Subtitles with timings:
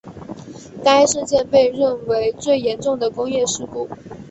[0.83, 3.87] 该事件被认为最严重的工业事故。